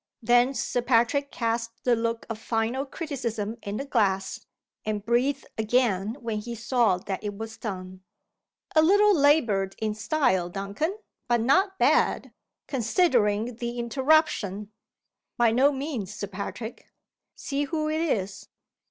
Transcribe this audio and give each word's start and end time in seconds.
Then 0.23 0.55
Sir 0.55 0.81
Patrick 0.81 1.31
cast 1.31 1.83
the 1.83 1.95
look 1.95 2.25
of 2.27 2.39
final 2.39 2.87
criticism 2.87 3.57
in 3.61 3.77
the 3.77 3.85
glass, 3.85 4.47
and 4.83 5.05
breathed 5.05 5.45
again 5.59 6.17
when 6.21 6.39
he 6.39 6.55
saw 6.55 6.97
that 6.97 7.23
it 7.23 7.35
was 7.37 7.55
done. 7.55 8.01
"A 8.75 8.81
little 8.81 9.13
labored 9.15 9.75
in 9.77 9.93
style, 9.93 10.49
Duncan. 10.49 10.97
But 11.27 11.41
not 11.41 11.77
bad, 11.77 12.33
considering 12.65 13.57
the 13.57 13.77
interruption?" 13.77 14.71
"By 15.37 15.51
no 15.51 15.71
means, 15.71 16.15
Sir 16.15 16.25
Patrick." 16.25 16.87
"See 17.35 17.65
who 17.65 17.87
it 17.87 18.01
is." 18.01 18.47